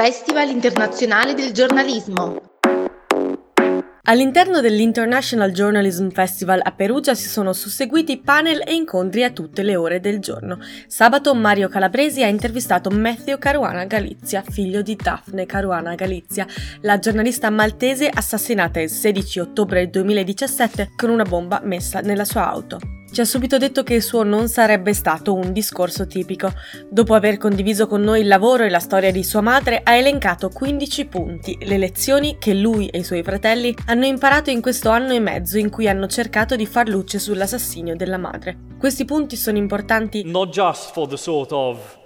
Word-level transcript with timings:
Festival 0.00 0.48
internazionale 0.50 1.34
del 1.34 1.50
giornalismo. 1.50 2.40
All'interno 4.04 4.60
dell'International 4.60 5.50
Journalism 5.50 6.10
Festival 6.10 6.60
a 6.62 6.70
Perugia 6.70 7.16
si 7.16 7.26
sono 7.26 7.52
susseguiti 7.52 8.18
panel 8.18 8.62
e 8.64 8.74
incontri 8.74 9.24
a 9.24 9.30
tutte 9.30 9.64
le 9.64 9.74
ore 9.74 9.98
del 9.98 10.20
giorno. 10.20 10.60
Sabato 10.86 11.34
Mario 11.34 11.66
Calabresi 11.68 12.22
ha 12.22 12.28
intervistato 12.28 12.90
Matthew 12.90 13.38
Caruana 13.38 13.86
Galizia, 13.86 14.44
figlio 14.48 14.82
di 14.82 14.94
Daphne 14.94 15.46
Caruana 15.46 15.96
Galizia, 15.96 16.46
la 16.82 17.00
giornalista 17.00 17.50
maltese 17.50 18.08
assassinata 18.08 18.78
il 18.78 18.90
16 18.90 19.40
ottobre 19.40 19.90
2017 19.90 20.92
con 20.94 21.10
una 21.10 21.24
bomba 21.24 21.60
messa 21.64 21.98
nella 21.98 22.24
sua 22.24 22.48
auto. 22.48 22.97
Ci 23.10 23.22
ha 23.22 23.24
subito 23.24 23.58
detto 23.58 23.82
che 23.82 23.94
il 23.94 24.02
suo 24.02 24.22
non 24.22 24.48
sarebbe 24.48 24.92
stato 24.92 25.34
un 25.34 25.52
discorso 25.52 26.06
tipico. 26.06 26.52
Dopo 26.88 27.14
aver 27.14 27.38
condiviso 27.38 27.86
con 27.86 28.02
noi 28.02 28.20
il 28.20 28.28
lavoro 28.28 28.64
e 28.64 28.68
la 28.68 28.78
storia 28.78 29.10
di 29.10 29.24
sua 29.24 29.40
madre, 29.40 29.80
ha 29.82 29.94
elencato 29.94 30.50
15 30.50 31.06
punti, 31.06 31.58
le 31.62 31.78
lezioni 31.78 32.36
che 32.38 32.54
lui 32.54 32.86
e 32.88 32.98
i 32.98 33.04
suoi 33.04 33.22
fratelli 33.22 33.74
hanno 33.86 34.04
imparato 34.04 34.50
in 34.50 34.60
questo 34.60 34.90
anno 34.90 35.14
e 35.14 35.20
mezzo 35.20 35.58
in 35.58 35.70
cui 35.70 35.88
hanno 35.88 36.06
cercato 36.06 36.54
di 36.54 36.66
far 36.66 36.88
luce 36.88 37.18
sull'assassinio 37.18 37.96
della 37.96 38.18
madre. 38.18 38.58
Questi 38.78 39.04
punti 39.04 39.36
sono 39.36 39.56
importanti 39.56 40.22
not 40.24 40.50
just 40.50 40.92
for 40.92 41.08
the 41.08 41.16
sort 41.16 41.50
of 41.50 41.97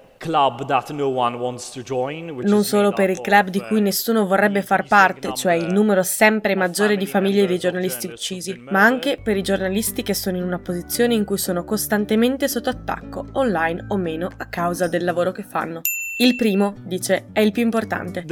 non 2.49 2.65
solo 2.65 2.93
per 2.93 3.11
il 3.11 3.21
club 3.21 3.49
di 3.49 3.61
cui 3.61 3.81
nessuno 3.81 4.27
vorrebbe 4.27 4.63
far 4.63 4.87
parte, 4.87 5.35
cioè 5.35 5.55
il 5.55 5.73
numero 5.73 6.03
sempre 6.03 6.55
maggiore 6.55 6.97
di 6.97 7.07
famiglie 7.07 7.47
dei 7.47 7.59
giornalisti 7.59 8.07
uccisi, 8.07 8.57
ma 8.71 8.83
anche 8.83 9.19
per 9.23 9.37
i 9.37 9.43
giornalisti 9.43 10.03
che 10.03 10.15
sono 10.15 10.37
in 10.37 10.43
una 10.43 10.59
posizione 10.59 11.15
in 11.15 11.25
cui 11.25 11.39
sono 11.39 11.65
costantemente 11.65 12.49
sotto 12.49 12.71
attacco, 12.71 13.27
online 13.33 13.87
o 13.89 13.97
meno, 13.97 14.29
a 14.37 14.47
causa 14.47 14.87
del 14.89 15.05
lavoro 15.05 15.33
che 15.33 15.43
fanno. 15.43 15.81
Il 16.23 16.37
primo, 16.37 16.77
dice, 16.85 17.31
è 17.33 17.41
il 17.41 17.51
più 17.51 17.65
importante. 17.65 18.23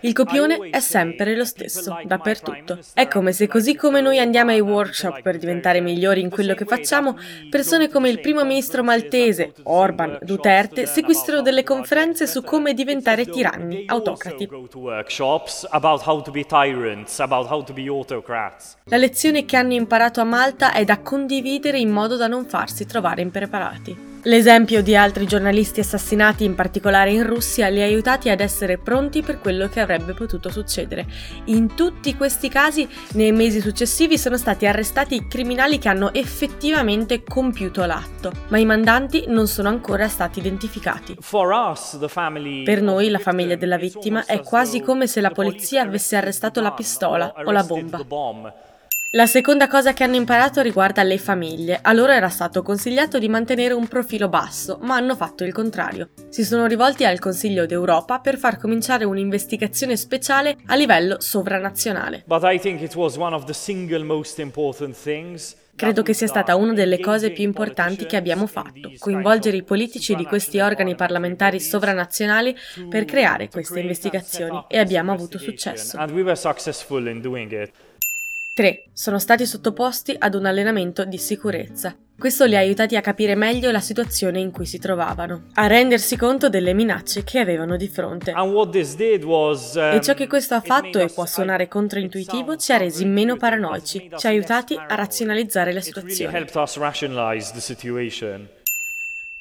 Il 0.00 0.12
copione 0.12 0.70
è 0.70 0.80
sempre 0.80 1.36
lo 1.36 1.44
stesso, 1.44 2.00
dappertutto. 2.04 2.80
È 2.92 3.06
come 3.06 3.30
se 3.30 3.46
così 3.46 3.76
come 3.76 4.00
noi 4.00 4.18
andiamo 4.18 4.50
ai 4.50 4.58
workshop 4.58 5.22
per 5.22 5.38
diventare 5.38 5.80
migliori 5.80 6.20
in 6.20 6.30
quello 6.30 6.54
che 6.54 6.64
facciamo, 6.64 7.16
persone 7.48 7.88
come 7.88 8.08
il 8.08 8.18
primo 8.18 8.44
ministro 8.44 8.82
maltese, 8.82 9.52
Orban, 9.62 10.18
Duterte, 10.20 10.86
seguissero 10.86 11.42
delle 11.42 11.62
conferenze 11.62 12.26
su 12.26 12.42
come 12.42 12.74
diventare 12.74 13.24
tiranni, 13.24 13.84
autocrati. 13.86 14.48
La 18.86 18.96
lezione 18.96 19.44
che 19.44 19.56
hanno 19.56 19.74
imparato 19.74 20.20
a 20.20 20.24
Malta 20.24 20.72
è 20.72 20.84
da 20.84 20.98
condividere 20.98 21.78
in 21.78 21.90
modo 21.90 22.16
da 22.16 22.26
non 22.26 22.46
farsi 22.46 22.84
trovare 22.84 23.22
impreparati. 23.22 24.10
L'esempio 24.24 24.82
di 24.82 24.94
altri 24.94 25.26
giornalisti 25.26 25.80
assassinati, 25.80 26.44
in 26.44 26.54
particolare 26.54 27.10
in 27.10 27.26
Russia, 27.26 27.66
li 27.66 27.82
ha 27.82 27.84
aiutati 27.84 28.30
ad 28.30 28.38
essere 28.38 28.78
pronti 28.78 29.20
per 29.20 29.40
quello 29.40 29.68
che 29.68 29.80
avrebbe 29.80 30.14
potuto 30.14 30.48
succedere. 30.48 31.06
In 31.46 31.74
tutti 31.74 32.14
questi 32.14 32.48
casi, 32.48 32.88
nei 33.14 33.32
mesi 33.32 33.60
successivi, 33.60 34.16
sono 34.16 34.36
stati 34.36 34.64
arrestati 34.64 35.16
i 35.16 35.26
criminali 35.26 35.78
che 35.78 35.88
hanno 35.88 36.14
effettivamente 36.14 37.24
compiuto 37.24 37.84
l'atto, 37.84 38.30
ma 38.48 38.58
i 38.58 38.64
mandanti 38.64 39.24
non 39.26 39.48
sono 39.48 39.68
ancora 39.68 40.06
stati 40.06 40.38
identificati. 40.38 41.16
Per 42.64 42.80
noi, 42.80 43.08
la 43.08 43.18
famiglia 43.18 43.56
della 43.56 43.76
vittima, 43.76 44.24
è 44.24 44.40
quasi 44.42 44.80
come 44.82 45.08
se 45.08 45.20
la 45.20 45.30
polizia 45.30 45.82
avesse 45.82 46.14
arrestato 46.14 46.60
la 46.60 46.72
pistola 46.72 47.32
o 47.44 47.50
la 47.50 47.64
bomba. 47.64 48.70
La 49.14 49.26
seconda 49.26 49.68
cosa 49.68 49.92
che 49.92 50.04
hanno 50.04 50.16
imparato 50.16 50.62
riguarda 50.62 51.02
le 51.02 51.18
famiglie. 51.18 51.78
A 51.82 51.92
loro 51.92 52.12
era 52.12 52.30
stato 52.30 52.62
consigliato 52.62 53.18
di 53.18 53.28
mantenere 53.28 53.74
un 53.74 53.86
profilo 53.86 54.30
basso, 54.30 54.78
ma 54.80 54.94
hanno 54.96 55.14
fatto 55.14 55.44
il 55.44 55.52
contrario. 55.52 56.08
Si 56.30 56.42
sono 56.44 56.64
rivolti 56.64 57.04
al 57.04 57.18
Consiglio 57.18 57.66
d'Europa 57.66 58.20
per 58.20 58.38
far 58.38 58.56
cominciare 58.56 59.04
un'investigazione 59.04 59.98
speciale 59.98 60.56
a 60.64 60.76
livello 60.76 61.20
sovranazionale. 61.20 62.24
Credo 65.76 66.02
che 66.02 66.14
sia 66.14 66.26
stata 66.26 66.56
una 66.56 66.72
delle 66.72 66.98
cose 66.98 67.32
più 67.32 67.44
importanti 67.44 68.06
che 68.06 68.16
abbiamo 68.16 68.46
fatto, 68.46 68.92
coinvolgere 68.98 69.58
i 69.58 69.62
politici 69.62 70.14
di 70.14 70.24
questi 70.24 70.58
organi 70.58 70.94
parlamentari 70.94 71.60
sovranazionali 71.60 72.56
per 72.88 73.04
creare 73.04 73.50
queste 73.50 73.80
investigazioni 73.80 74.64
e 74.68 74.78
abbiamo 74.78 75.12
avuto 75.12 75.36
successo. 75.36 75.98
3. 78.54 78.84
Sono 78.92 79.18
stati 79.18 79.46
sottoposti 79.46 80.14
ad 80.18 80.34
un 80.34 80.44
allenamento 80.44 81.06
di 81.06 81.16
sicurezza. 81.16 81.96
Questo 82.18 82.44
li 82.44 82.54
ha 82.54 82.58
aiutati 82.58 82.96
a 82.96 83.00
capire 83.00 83.34
meglio 83.34 83.70
la 83.70 83.80
situazione 83.80 84.40
in 84.40 84.50
cui 84.50 84.66
si 84.66 84.78
trovavano, 84.78 85.46
a 85.54 85.66
rendersi 85.66 86.18
conto 86.18 86.50
delle 86.50 86.74
minacce 86.74 87.24
che 87.24 87.38
avevano 87.38 87.78
di 87.78 87.88
fronte. 87.88 88.30
e 89.94 90.00
ciò 90.02 90.12
che 90.12 90.26
questo 90.26 90.54
ha 90.54 90.60
fatto, 90.60 90.98
e 90.98 91.08
può 91.08 91.24
suonare 91.24 91.66
controintuitivo, 91.66 92.56
ci 92.56 92.72
ha 92.72 92.76
resi 92.76 93.06
meno 93.06 93.36
paranoici, 93.38 94.10
ci 94.16 94.26
ha 94.26 94.28
aiutati 94.30 94.76
a 94.76 94.94
razionalizzare 94.94 95.72
la 95.72 95.80
situazione. 95.80 96.30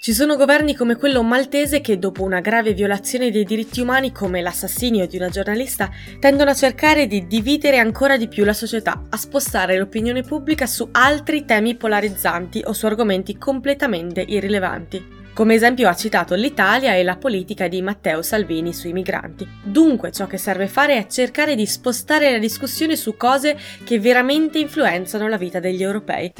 Ci 0.03 0.13
sono 0.13 0.35
governi 0.35 0.75
come 0.75 0.95
quello 0.95 1.21
maltese 1.21 1.79
che, 1.79 1.99
dopo 1.99 2.23
una 2.23 2.39
grave 2.39 2.73
violazione 2.73 3.29
dei 3.29 3.43
diritti 3.43 3.81
umani 3.81 4.11
come 4.11 4.41
l'assassinio 4.41 5.05
di 5.05 5.15
una 5.15 5.29
giornalista, 5.29 5.91
tendono 6.19 6.49
a 6.49 6.55
cercare 6.55 7.05
di 7.05 7.27
dividere 7.27 7.77
ancora 7.77 8.17
di 8.17 8.27
più 8.27 8.43
la 8.43 8.51
società, 8.53 9.05
a 9.07 9.15
spostare 9.15 9.77
l'opinione 9.77 10.23
pubblica 10.23 10.65
su 10.65 10.89
altri 10.91 11.45
temi 11.45 11.75
polarizzanti 11.75 12.63
o 12.65 12.73
su 12.73 12.87
argomenti 12.87 13.37
completamente 13.37 14.21
irrilevanti. 14.21 15.20
Come 15.33 15.53
esempio 15.53 15.87
ha 15.87 15.95
citato 15.95 16.35
l'Italia 16.35 16.93
e 16.95 17.03
la 17.03 17.15
politica 17.15 17.69
di 17.69 17.81
Matteo 17.81 18.21
Salvini 18.21 18.73
sui 18.73 18.91
migranti. 18.91 19.47
Dunque 19.63 20.11
ciò 20.11 20.27
che 20.27 20.37
serve 20.37 20.67
fare 20.67 20.97
è 20.97 21.07
cercare 21.07 21.55
di 21.55 21.65
spostare 21.65 22.31
la 22.31 22.37
discussione 22.37 22.97
su 22.97 23.15
cose 23.15 23.57
che 23.85 23.97
veramente 23.97 24.59
influenzano 24.59 25.29
la 25.29 25.37
vita 25.37 25.61
degli 25.61 25.81
europei. 25.81 26.33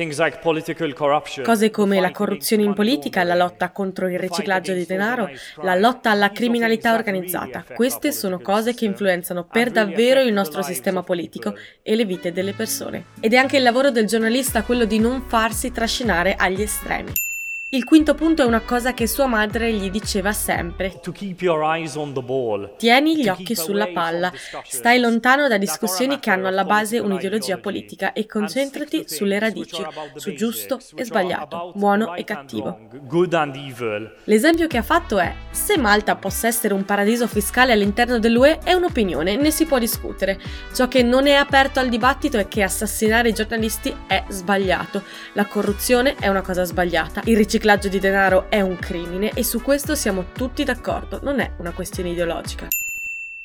Cose 1.42 1.70
come 1.70 2.02
la 2.02 2.12
corruzione 2.12 2.64
in 2.64 2.74
politica, 2.74 3.24
la 3.24 3.36
lotta 3.36 3.70
contro 3.70 4.10
il 4.10 4.20
riciclaggio 4.20 4.74
di 4.74 4.86
denaro, 4.86 5.30
la 5.62 5.76
lotta 5.76 6.12
alla 6.12 6.32
criminalità 6.32 6.94
organizzata. 6.94 7.64
Queste 7.74 8.12
sono 8.12 8.42
cose 8.42 8.74
che 8.74 8.84
influenzano 8.84 9.46
per 9.46 9.72
davvero 9.72 10.20
il 10.20 10.34
nostro 10.34 10.62
sistema 10.62 11.02
politico 11.02 11.56
e 11.82 11.96
le 11.96 12.04
vite 12.04 12.34
delle 12.34 12.54
persone. 12.54 13.06
Ed 13.22 13.34
è 13.34 13.38
anche 13.38 13.56
il 13.56 13.64
lavoro 13.64 13.90
del 13.90 14.06
giornalista 14.06 14.64
quello 14.64 14.84
di 14.84 15.00
non 15.00 15.24
farsi 15.28 15.72
trascinare 15.72 16.36
agli 16.36 16.62
estremi. 16.62 17.30
Il 17.74 17.86
quinto 17.86 18.16
punto 18.16 18.42
è 18.42 18.46
una 18.46 18.60
cosa 18.60 18.94
che 18.94 19.08
sua 19.08 19.28
madre 19.28 19.72
gli 19.72 19.90
diceva 19.90 20.34
sempre. 20.34 21.00
Tieni 22.76 23.16
gli 23.16 23.30
occhi 23.30 23.56
sulla 23.56 23.88
palla, 23.88 24.30
stai 24.68 25.00
lontano 25.00 25.48
da 25.48 25.58
discussioni 25.58 26.20
che 26.20 26.30
hanno 26.32 26.50
alla 26.50 26.66
base 26.66 27.00
un'ideologia 27.00 27.60
politica 27.60 28.12
e 28.12 28.26
concentrati 28.26 29.06
sulle 29.08 29.40
radici, 29.40 29.82
su 30.16 30.34
giusto 30.34 30.80
e 30.96 31.06
sbagliato, 31.06 31.72
buono 31.74 32.14
e 32.14 32.26
cattivo. 32.26 32.78
L'esempio 34.26 34.68
che 34.68 34.78
ha 34.78 34.84
fatto 34.84 35.18
è, 35.20 35.34
se 35.52 35.78
Malta 35.78 36.18
possa 36.18 36.48
essere 36.48 36.74
un 36.74 36.84
paradiso 36.84 37.26
fiscale 37.26 37.72
all'interno 37.72 38.20
dell'UE 38.20 38.60
è 38.66 38.74
un'opinione, 38.74 39.38
ne 39.38 39.52
si 39.52 39.64
può 39.64 39.80
discutere. 39.80 40.38
Ciò 40.74 40.90
che 40.90 41.04
non 41.04 41.26
è 41.26 41.36
aperto 41.36 41.80
al 41.80 41.88
dibattito 41.88 42.38
è 42.38 42.50
che 42.50 42.64
assassinare 42.64 43.30
i 43.30 43.34
giornalisti 43.34 43.96
è 44.08 44.26
sbagliato, 44.28 45.04
la 45.36 45.46
corruzione 45.46 46.16
è 46.16 46.28
una 46.28 46.42
cosa 46.42 46.66
sbagliata, 46.66 47.22
il 47.24 47.38
riciclaggio 47.38 47.60
riciclaggio 47.62 47.90
di 47.90 48.00
denaro 48.00 48.50
è 48.50 48.60
un 48.60 48.76
crimine 48.78 49.34
e 49.36 49.44
su 49.44 49.62
questo 49.62 49.94
siamo 49.94 50.32
tutti 50.34 50.64
d'accordo, 50.64 51.20
non 51.22 51.40
è 51.40 51.52
una 51.58 51.72
questione 51.74 52.10
ideologica. 52.10 52.68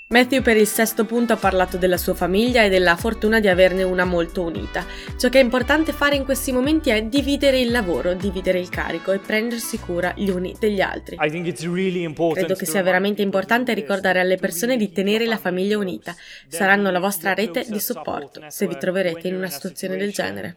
Matthew 0.09 0.41
per 0.41 0.57
il 0.57 0.67
sesto 0.67 1.05
punto 1.05 1.35
ha 1.35 1.37
parlato 1.37 1.77
della 1.77 1.99
sua 1.99 2.15
famiglia 2.15 2.63
e 2.63 2.71
della 2.71 2.97
fortuna 2.97 3.41
di 3.41 3.49
averne 3.49 3.83
una 3.83 4.07
molto 4.07 4.41
unita. 4.41 4.87
Ciò 5.19 5.29
che 5.29 5.39
è 5.39 5.43
importante 5.43 5.93
fare 5.93 6.17
in 6.17 6.25
questi 6.25 6.51
momenti 6.51 6.89
è 6.89 7.03
dividere 7.03 7.61
il 7.61 7.71
lavoro, 7.71 8.15
dividere 8.15 8.59
il 8.59 8.71
carico 8.71 9.13
e 9.13 9.19
prendersi 9.19 9.79
cura 9.79 10.15
gli 10.17 10.31
uni 10.31 10.57
degli 10.59 10.81
altri. 10.81 11.17
Credo 11.17 12.55
che 12.55 12.67
sia 12.67 12.83
veramente 12.83 13.21
importante 13.21 13.75
ricordare 13.75 14.21
alle 14.21 14.37
persone 14.37 14.79
di 14.79 14.93
tenere 14.93 15.27
la 15.27 15.37
famiglia 15.37 15.77
unita. 15.77 16.17
Saranno 16.49 16.91
la 16.91 17.01
vostra 17.01 17.35
rete 17.35 17.67
di 17.69 17.81
supporto 17.81 18.41
se 18.49 18.67
vi 18.67 18.79
troverete 18.79 19.29
in 19.29 19.35
una 19.35 19.51
situazione 19.51 19.99
del 19.99 20.13
genere. 20.13 20.57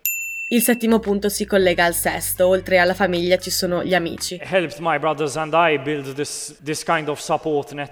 Il 0.51 0.63
settimo 0.63 0.97
punto 0.97 1.29
si 1.29 1.45
collega 1.45 1.85
al 1.85 1.93
sesto, 1.93 2.47
oltre 2.47 2.79
alla 2.79 2.95
famiglia 2.95 3.37
ci 3.37 3.51
sono 3.51 3.83
gli 3.83 3.93
amici. 3.93 4.41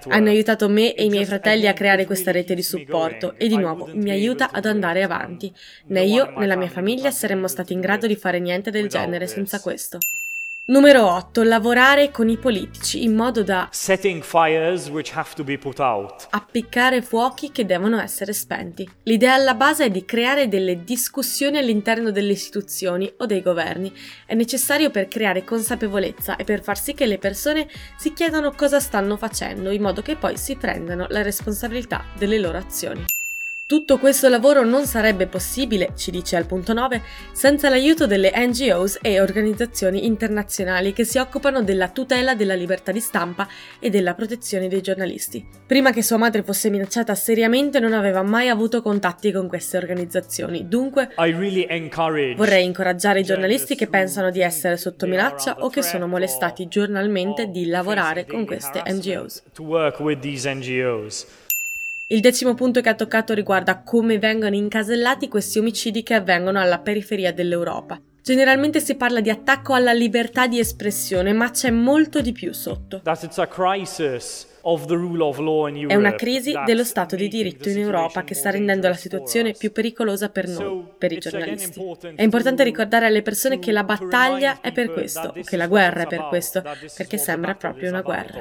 Hanno 0.08 0.28
aiutato 0.28 0.68
me 0.68 0.94
e 0.94 1.04
i 1.04 1.08
miei 1.08 1.24
fratelli 1.24 1.68
a 1.68 1.72
creare 1.72 2.04
questa 2.04 2.32
rete 2.32 2.56
di 2.56 2.64
supporto 2.64 3.34
e 3.36 3.46
di 3.46 3.56
nuovo 3.56 3.88
mi 3.92 4.10
aiuta 4.10 4.50
ad 4.50 4.66
andare 4.66 5.04
avanti. 5.04 5.54
Né 5.86 6.02
io 6.02 6.32
né 6.36 6.46
la 6.46 6.56
mia 6.56 6.68
famiglia 6.68 7.12
saremmo 7.12 7.46
stati 7.46 7.74
in 7.74 7.80
grado 7.80 8.08
di 8.08 8.16
fare 8.16 8.40
niente 8.40 8.72
del 8.72 8.88
genere 8.88 9.28
senza 9.28 9.60
questo. 9.60 9.98
Numero 10.70 11.10
8. 11.10 11.44
Lavorare 11.44 12.10
con 12.10 12.28
i 12.28 12.36
politici 12.36 13.02
in 13.02 13.14
modo 13.14 13.42
da 13.42 13.70
setting 13.72 14.22
fires 14.22 14.90
which 14.90 15.16
have 15.16 15.30
to 15.34 15.42
be 15.42 15.56
put 15.56 15.78
out. 15.78 16.26
appiccare 16.28 17.00
fuochi 17.00 17.50
che 17.50 17.64
devono 17.64 17.98
essere 17.98 18.34
spenti. 18.34 18.86
L'idea 19.04 19.32
alla 19.32 19.54
base 19.54 19.86
è 19.86 19.90
di 19.90 20.04
creare 20.04 20.46
delle 20.46 20.84
discussioni 20.84 21.56
all'interno 21.56 22.10
delle 22.10 22.32
istituzioni 22.32 23.10
o 23.16 23.24
dei 23.24 23.40
governi. 23.40 23.90
È 24.26 24.34
necessario 24.34 24.90
per 24.90 25.08
creare 25.08 25.42
consapevolezza 25.42 26.36
e 26.36 26.44
per 26.44 26.62
far 26.62 26.78
sì 26.78 26.92
che 26.92 27.06
le 27.06 27.16
persone 27.16 27.66
si 27.96 28.12
chiedano 28.12 28.52
cosa 28.52 28.78
stanno 28.78 29.16
facendo, 29.16 29.70
in 29.70 29.80
modo 29.80 30.02
che 30.02 30.16
poi 30.16 30.36
si 30.36 30.56
prendano 30.56 31.06
la 31.08 31.22
responsabilità 31.22 32.04
delle 32.18 32.38
loro 32.38 32.58
azioni. 32.58 33.02
Tutto 33.68 33.98
questo 33.98 34.30
lavoro 34.30 34.64
non 34.64 34.86
sarebbe 34.86 35.26
possibile, 35.26 35.92
ci 35.94 36.10
dice 36.10 36.36
al 36.36 36.46
punto 36.46 36.72
9, 36.72 37.02
senza 37.32 37.68
l'aiuto 37.68 38.06
delle 38.06 38.32
NGOs 38.34 39.00
e 39.02 39.20
organizzazioni 39.20 40.06
internazionali 40.06 40.94
che 40.94 41.04
si 41.04 41.18
occupano 41.18 41.62
della 41.62 41.90
tutela 41.90 42.34
della 42.34 42.54
libertà 42.54 42.92
di 42.92 43.00
stampa 43.00 43.46
e 43.78 43.90
della 43.90 44.14
protezione 44.14 44.68
dei 44.68 44.80
giornalisti. 44.80 45.46
Prima 45.66 45.92
che 45.92 46.02
sua 46.02 46.16
madre 46.16 46.42
fosse 46.42 46.70
minacciata 46.70 47.14
seriamente 47.14 47.78
non 47.78 47.92
aveva 47.92 48.22
mai 48.22 48.48
avuto 48.48 48.80
contatti 48.80 49.30
con 49.32 49.48
queste 49.48 49.76
organizzazioni, 49.76 50.66
dunque 50.66 51.10
really 51.36 51.66
vorrei 52.36 52.64
incoraggiare 52.64 53.20
i 53.20 53.24
giornalisti 53.24 53.74
che 53.74 53.86
pensano 53.86 54.30
di 54.30 54.40
essere 54.40 54.78
sotto 54.78 55.06
minaccia 55.06 55.56
o 55.58 55.68
che 55.68 55.82
sono 55.82 56.06
molestati 56.06 56.68
giornalmente 56.68 57.50
di 57.50 57.66
lavorare 57.66 58.24
con 58.24 58.46
queste 58.46 58.82
NGOs. 58.86 59.42
Il 62.10 62.20
decimo 62.20 62.54
punto 62.54 62.80
che 62.80 62.88
ha 62.88 62.94
toccato 62.94 63.34
riguarda 63.34 63.82
come 63.82 64.18
vengono 64.18 64.54
incasellati 64.54 65.28
questi 65.28 65.58
omicidi 65.58 66.02
che 66.02 66.14
avvengono 66.14 66.58
alla 66.58 66.78
periferia 66.78 67.34
dell'Europa. 67.34 68.00
Generalmente 68.22 68.80
si 68.80 68.94
parla 68.94 69.20
di 69.20 69.28
attacco 69.28 69.74
alla 69.74 69.92
libertà 69.92 70.46
di 70.46 70.58
espressione, 70.58 71.34
ma 71.34 71.50
c'è 71.50 71.68
molto 71.70 72.22
di 72.22 72.32
più 72.32 72.54
sotto. 72.54 73.02
È 75.86 75.94
una 75.94 76.14
crisi 76.14 76.54
dello 76.64 76.84
Stato 76.84 77.14
di 77.14 77.28
diritto 77.28 77.68
in 77.68 77.78
Europa 77.78 78.24
che 78.24 78.34
sta 78.34 78.48
rendendo 78.48 78.88
la 78.88 78.94
situazione 78.94 79.52
più 79.52 79.70
pericolosa 79.70 80.30
per 80.30 80.48
noi, 80.48 80.84
per 80.96 81.12
i 81.12 81.18
giornalisti. 81.18 81.78
È 82.14 82.22
importante 82.22 82.64
ricordare 82.64 83.04
alle 83.04 83.20
persone 83.20 83.58
che 83.58 83.70
la 83.70 83.84
battaglia 83.84 84.62
è 84.62 84.72
per 84.72 84.94
questo, 84.94 85.34
che 85.44 85.58
la 85.58 85.66
guerra 85.66 86.04
è 86.04 86.06
per 86.06 86.24
questo, 86.28 86.62
perché 86.96 87.18
sembra 87.18 87.54
proprio 87.54 87.90
una 87.90 88.00
guerra. 88.00 88.40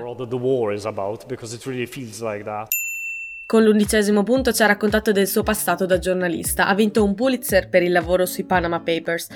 Con 3.47 3.63
l'undicesimo 3.63 4.23
punto 4.23 4.51
ci 4.51 4.61
ha 4.61 4.65
raccontato 4.65 5.13
del 5.13 5.25
suo 5.25 5.41
passato 5.41 5.85
da 5.85 5.99
giornalista. 5.99 6.67
Ha 6.67 6.75
vinto 6.75 7.01
un 7.01 7.15
Pulitzer 7.15 7.69
per 7.69 7.81
il 7.81 7.93
lavoro 7.93 8.25
sui 8.25 8.43
Panama 8.43 8.81
Papers. 8.81 9.29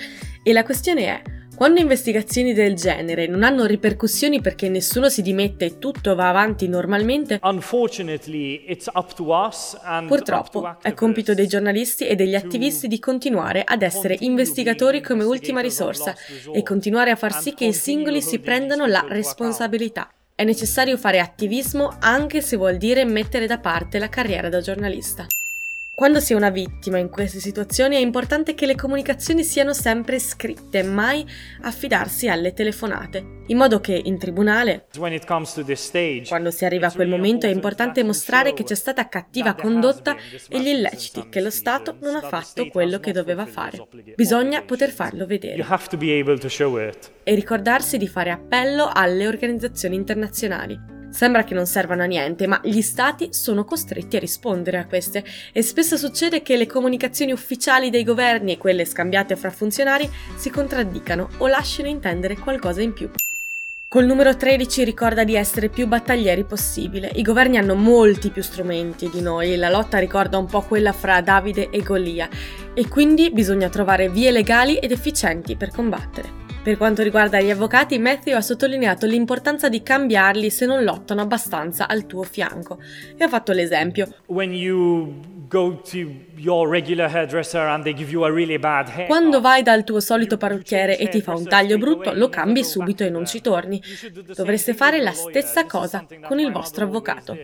E 0.43 0.51
la 0.51 0.65
questione 0.65 1.05
è, 1.05 1.21
quando 1.55 1.79
investigazioni 1.79 2.51
del 2.51 2.75
genere 2.75 3.27
non 3.27 3.43
hanno 3.43 3.65
ripercussioni 3.65 4.41
perché 4.41 4.67
nessuno 4.67 5.07
si 5.07 5.21
dimette 5.21 5.63
e 5.63 5.77
tutto 5.79 6.13
va 6.13 6.27
avanti 6.27 6.67
normalmente, 6.67 7.39
purtroppo 10.07 10.77
è 10.81 10.93
compito 10.93 11.33
dei 11.33 11.47
giornalisti 11.47 12.05
e 12.05 12.15
degli 12.15 12.35
attivisti 12.35 12.89
di 12.89 12.99
continuare 12.99 13.63
ad 13.63 13.81
essere 13.81 14.17
investigatori 14.19 14.99
come 14.99 15.23
ultima 15.23 15.61
risorsa 15.61 16.13
e 16.51 16.61
continuare 16.63 17.11
a 17.11 17.15
far 17.15 17.33
sì 17.33 17.53
che 17.53 17.63
i 17.63 17.73
singoli 17.73 18.21
si 18.21 18.39
prendano 18.39 18.87
la 18.87 19.05
responsabilità. 19.07 20.11
È 20.41 20.43
necessario 20.43 20.97
fare 20.97 21.19
attivismo 21.19 21.97
anche 21.99 22.41
se 22.41 22.57
vuol 22.57 22.77
dire 22.77 23.05
mettere 23.05 23.45
da 23.45 23.59
parte 23.59 23.99
la 23.99 24.09
carriera 24.09 24.49
da 24.49 24.59
giornalista. 24.59 25.27
Quando 25.93 26.19
si 26.19 26.33
è 26.33 26.35
una 26.35 26.49
vittima 26.49 26.97
in 26.97 27.09
queste 27.09 27.39
situazioni 27.39 27.95
è 27.95 27.99
importante 27.99 28.55
che 28.55 28.65
le 28.65 28.75
comunicazioni 28.75 29.43
siano 29.43 29.73
sempre 29.73 30.17
scritte, 30.19 30.81
mai 30.81 31.23
affidarsi 31.61 32.27
alle 32.27 32.53
telefonate, 32.53 33.43
in 33.47 33.57
modo 33.57 33.79
che 33.79 34.01
in 34.03 34.17
tribunale, 34.17 34.87
quando 36.27 36.49
si 36.49 36.65
arriva 36.65 36.87
a 36.87 36.91
quel 36.91 37.07
momento, 37.07 37.45
è 37.45 37.51
importante 37.51 38.03
mostrare 38.03 38.53
che 38.53 38.63
c'è 38.63 38.73
stata 38.73 39.07
cattiva 39.09 39.53
condotta 39.53 40.15
e 40.49 40.59
gli 40.59 40.69
illeciti, 40.69 41.29
che 41.29 41.41
lo 41.41 41.51
Stato 41.51 41.97
non 42.01 42.15
ha 42.15 42.21
fatto 42.21 42.67
quello 42.69 42.99
che 42.99 43.11
doveva 43.11 43.45
fare. 43.45 43.85
Bisogna 44.15 44.63
poter 44.63 44.89
farlo 44.89 45.27
vedere. 45.27 45.63
E 47.23 47.35
ricordarsi 47.35 47.97
di 47.97 48.07
fare 48.07 48.31
appello 48.31 48.89
alle 48.91 49.27
organizzazioni 49.27 49.97
internazionali 49.97 50.99
Sembra 51.11 51.43
che 51.43 51.53
non 51.53 51.67
servano 51.67 52.03
a 52.03 52.05
niente, 52.05 52.47
ma 52.47 52.59
gli 52.63 52.81
stati 52.81 53.33
sono 53.33 53.65
costretti 53.65 54.15
a 54.15 54.19
rispondere 54.19 54.77
a 54.77 54.85
queste 54.85 55.23
e 55.51 55.61
spesso 55.61 55.97
succede 55.97 56.41
che 56.41 56.55
le 56.55 56.65
comunicazioni 56.65 57.33
ufficiali 57.33 57.89
dei 57.89 58.03
governi 58.03 58.53
e 58.53 58.57
quelle 58.57 58.85
scambiate 58.85 59.35
fra 59.35 59.51
funzionari 59.51 60.09
si 60.35 60.49
contraddicano 60.49 61.29
o 61.37 61.47
lasciano 61.47 61.89
intendere 61.89 62.37
qualcosa 62.37 62.81
in 62.81 62.93
più. 62.93 63.09
Col 63.89 64.05
numero 64.05 64.37
13 64.37 64.85
ricorda 64.85 65.25
di 65.25 65.35
essere 65.35 65.67
più 65.67 65.85
battaglieri 65.85 66.45
possibile. 66.45 67.11
I 67.13 67.23
governi 67.23 67.57
hanno 67.57 67.75
molti 67.75 68.29
più 68.29 68.41
strumenti 68.41 69.09
di 69.09 69.19
noi, 69.19 69.57
la 69.57 69.69
lotta 69.69 69.97
ricorda 69.97 70.37
un 70.37 70.45
po' 70.45 70.61
quella 70.61 70.93
fra 70.93 71.19
Davide 71.19 71.69
e 71.69 71.83
Golia 71.83 72.29
e 72.73 72.87
quindi 72.87 73.31
bisogna 73.31 73.67
trovare 73.67 74.09
vie 74.09 74.31
legali 74.31 74.77
ed 74.77 74.93
efficienti 74.93 75.57
per 75.57 75.71
combattere. 75.71 76.50
Per 76.63 76.77
quanto 76.77 77.01
riguarda 77.01 77.41
gli 77.41 77.49
avvocati, 77.49 77.97
Matthew 77.97 78.35
ha 78.35 78.41
sottolineato 78.41 79.07
l'importanza 79.07 79.67
di 79.67 79.81
cambiarli 79.81 80.51
se 80.51 80.67
non 80.67 80.83
lottano 80.83 81.21
abbastanza 81.21 81.87
al 81.87 82.05
tuo 82.05 82.21
fianco 82.21 82.77
e 83.17 83.23
ha 83.23 83.27
fatto 83.27 83.51
l'esempio. 83.51 84.07
Quando 89.07 89.41
vai 89.41 89.63
dal 89.63 89.83
tuo 89.83 89.99
solito 89.99 90.37
parrucchiere 90.37 90.99
e 90.99 91.09
ti 91.09 91.19
fa 91.21 91.33
un 91.33 91.45
taglio 91.45 91.79
brutto, 91.79 92.13
lo 92.13 92.29
cambi 92.29 92.63
subito 92.63 93.03
e 93.03 93.09
non 93.09 93.25
ci 93.25 93.41
torni. 93.41 93.81
Dovreste 94.35 94.75
fare 94.75 95.01
la 95.01 95.13
stessa 95.13 95.65
cosa 95.65 96.05
con 96.27 96.37
il 96.39 96.51
vostro 96.51 96.85
avvocato. 96.85 97.35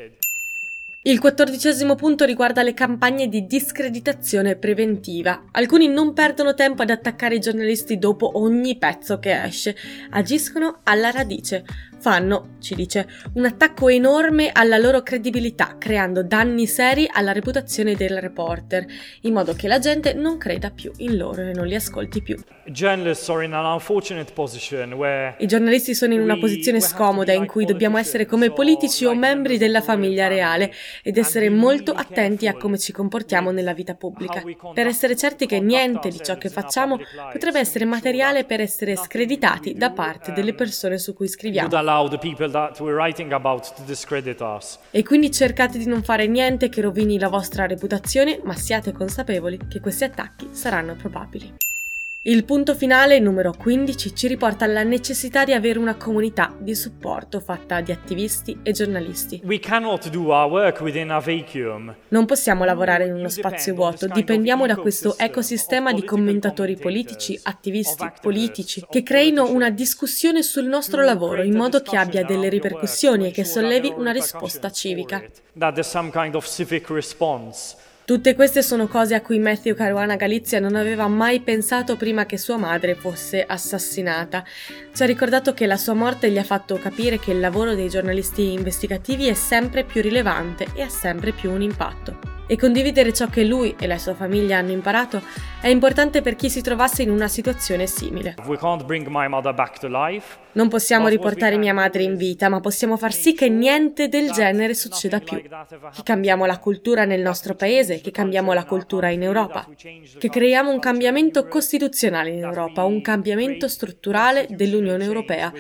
Il 1.07 1.21
quattordicesimo 1.21 1.95
punto 1.95 2.25
riguarda 2.25 2.63
le 2.63 2.74
campagne 2.74 3.30
di 3.30 3.45
discreditazione 3.45 4.57
preventiva. 4.57 5.45
Alcuni 5.51 5.88
non 5.88 6.12
perdono 6.12 6.54
tempo 6.54 6.81
ad 6.81 6.89
attaccare 6.89 7.36
i 7.36 7.39
giornalisti 7.39 7.98
dopo 7.98 8.38
ogni 8.38 8.77
pezzo 8.77 9.18
che 9.18 9.42
esce, 9.42 9.74
agiscono 10.09 10.81
alla 10.83 11.09
radice 11.09 11.63
fanno, 12.07 12.56
ci 12.62 12.74
dice, 12.74 13.06
un 13.33 13.44
attacco 13.44 13.89
enorme 13.89 14.50
alla 14.54 14.77
loro 14.77 15.01
credibilità, 15.01 15.75
creando 15.77 16.24
danni 16.24 16.65
seri 16.65 17.06
alla 17.12 17.33
reputazione 17.33 17.95
del 17.95 18.21
reporter, 18.21 18.86
in 19.24 19.33
modo 19.33 19.54
che 19.54 19.68
la 19.68 19.77
gente 19.80 20.13
non 20.13 20.38
creda 20.38 20.71
più 20.71 20.89
in 21.00 21.18
loro 21.18 21.42
e 21.42 21.51
non 21.51 21.68
li 21.68 21.75
ascolti 21.75 22.21
più. 22.21 22.38
I 25.38 25.48
giornalisti 25.48 25.94
sono 25.94 26.13
in 26.13 26.21
una 26.21 26.38
posizione 26.38 26.80
scomoda 26.80 27.33
in 27.33 27.45
cui 27.45 27.65
dobbiamo 27.65 27.98
essere 27.98 28.25
come 28.25 28.51
politici 28.51 29.03
o 29.03 29.13
membri 29.13 29.57
della 29.57 29.81
famiglia 29.81 30.27
reale 30.27 30.71
ed 31.03 31.18
essere 31.18 31.50
molto 31.50 31.92
attenti 31.92 32.48
a 32.48 32.56
come 32.56 32.77
ci 32.77 32.94
comportiamo 32.94 33.51
nella 33.51 33.74
vita 33.74 33.95
pubblica, 33.95 34.42
per 34.74 34.88
essere 34.88 35.18
certi 35.18 35.45
che 35.45 35.60
niente 35.60 36.07
di 36.07 36.19
ciò 36.24 36.38
che 36.38 36.48
facciamo 36.48 36.98
potrebbe 37.33 37.60
essere 37.60 37.83
materiale 37.83 38.45
per 38.45 38.62
essere 38.62 38.95
screditati 38.95 39.74
da 39.74 39.92
parte 39.92 40.31
delle 40.31 40.53
persone 40.53 40.98
su 40.98 41.13
cui 41.13 41.27
scriviamo 41.27 41.68
E 44.92 45.04
quindi 45.04 45.32
cercate 45.32 45.77
di 45.77 45.86
non 45.86 46.04
fare 46.04 46.27
niente 46.27 46.70
che 46.70 46.82
rovini 46.82 47.20
la 47.20 47.30
vostra 47.30 47.66
reputazione, 47.66 48.39
ma 48.44 48.56
siate 48.56 48.92
consapevoli 48.92 49.60
che 49.68 49.80
questi 49.80 50.04
attacchi 50.04 50.50
saranno 50.51 50.96
probabili. 50.96 51.66
Il 52.29 52.43
punto 52.43 52.75
finale, 52.75 53.19
numero 53.19 53.53
15, 53.53 54.13
ci 54.13 54.27
riporta 54.27 54.65
alla 54.65 54.83
necessità 54.83 55.45
di 55.45 55.53
avere 55.53 55.79
una 55.79 55.95
comunità 55.95 56.53
di 56.59 56.75
supporto 56.75 57.39
fatta 57.39 57.79
di 57.79 57.93
attivisti 57.93 58.59
e 58.63 58.74
giornalisti. 58.74 59.39
Non 62.09 62.25
possiamo 62.25 62.65
lavorare 62.65 63.05
in 63.05 63.13
uno 63.13 63.29
spazio 63.29 63.74
vuoto, 63.74 64.07
dipendiamo 64.07 64.67
da 64.67 64.75
questo 64.75 65.17
ecosistema 65.17 65.93
di 65.93 66.03
commentatori 66.03 66.75
politici, 66.75 67.39
attivisti, 67.43 68.12
politici, 68.21 68.86
che 68.89 69.03
creino 69.03 69.50
una 69.50 69.69
discussione 69.69 70.43
sul 70.43 70.65
nostro 70.65 71.05
lavoro 71.05 71.43
in 71.43 71.55
modo 71.55 71.81
che 71.81 71.95
abbia 71.95 72.25
delle 72.25 72.50
ripercussioni 72.50 73.27
e 73.27 73.31
che 73.31 73.45
sollevi 73.45 73.93
una 73.95 74.12
risposta 74.12 74.69
civica. 74.69 75.24
Tutte 78.08 78.36
queste 78.36 78.62
sono 78.62 78.88
cose 78.88 79.16
a 79.16 79.22
cui 79.22 79.38
Matthew 79.38 79.76
Caruana 79.76 80.16
Galizia 80.16 80.62
non 80.62 80.76
aveva 80.78 81.10
mai 81.10 81.42
pensato 81.42 81.98
prima 81.98 82.26
che 82.26 82.38
sua 82.38 82.56
madre 82.56 82.96
fosse 82.96 83.44
assassinata. 83.44 84.46
Ci 84.94 85.04
ha 85.04 85.06
ricordato 85.06 85.54
che 85.54 85.66
la 85.66 85.76
sua 85.76 85.94
morte 85.94 86.32
gli 86.32 86.38
ha 86.38 86.44
fatto 86.46 86.78
capire 86.78 87.20
che 87.20 87.32
il 87.32 87.42
lavoro 87.42 87.76
dei 87.76 87.90
giornalisti 87.90 88.54
investigativi 88.54 89.28
è 89.28 89.34
sempre 89.34 89.84
più 89.84 90.02
rilevante 90.02 90.68
e 90.74 90.84
ha 90.84 90.90
sempre 90.90 91.34
più 91.34 91.52
un 91.52 91.62
impatto. 91.62 92.37
E 92.50 92.56
condividere 92.56 93.12
ciò 93.12 93.27
che 93.27 93.44
lui 93.44 93.75
e 93.77 93.88
la 93.88 93.98
sua 93.98 94.13
famiglia 94.13 94.58
hanno 94.58 94.72
imparato 94.72 95.22
è 95.60 95.68
importante 95.68 96.22
per 96.22 96.38
chi 96.38 96.50
si 96.50 96.62
trovasse 96.62 97.01
in 97.01 97.10
una 97.10 97.27
situazione 97.27 97.88
simile. 97.88 98.36
Non 100.54 100.70
possiamo 100.70 101.10
riportare 101.10 101.58
mia 101.58 101.74
madre 101.74 102.04
in 102.04 102.16
vita, 102.16 102.48
ma 102.48 102.62
possiamo 102.62 102.96
far 102.96 103.12
sì 103.12 103.34
che 103.34 103.50
niente 103.50 104.08
del 104.08 104.32
genere 104.32 104.74
succeda 104.75 105.20
più. 105.20 105.42
Che 105.42 106.04
cambiamo 106.04 106.46
la 106.46 106.58
cultura 106.58 107.04
nel 107.04 107.22
nostro 107.22 107.54
paese, 107.54 108.00
che 108.00 108.12
cambiamo 108.12 108.54
la 108.54 108.63
cultura 108.63 109.10
in 109.10 109.24
Europa, 109.24 109.68
che 109.75 110.30
creiamo 110.30 110.72
un 110.72 110.80
cambiamento 110.80 111.48
costituzionale 111.48 112.30
in 112.30 112.44
Europa, 112.44 112.86
un 112.86 113.01
cambiamento 113.01 113.68
strutturale 113.68 114.48
dell'Unione 114.50 115.04
Europea, 115.04 115.51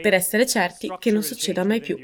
per 0.00 0.14
essere 0.14 0.46
certi 0.46 0.92
che 1.00 1.10
non 1.10 1.24
succeda 1.24 1.64
mai 1.64 1.80
più. 1.80 1.98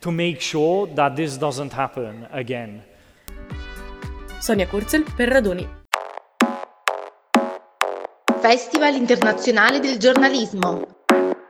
To 0.00 0.10
make 0.12 0.40
sure 0.40 0.86
that 0.94 1.16
this 1.16 1.36
doesn't 1.36 1.72
happen 1.72 2.28
again. 2.30 2.82
Sonia 4.40 4.66
Kurzel 4.66 5.02
per 5.16 5.28
Raduni. 5.28 5.66
Festival 8.40 8.94
internazionale 8.94 9.80
del 9.80 9.98
giornalismo. 9.98 10.97